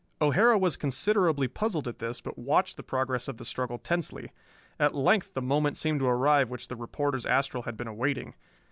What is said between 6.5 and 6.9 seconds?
the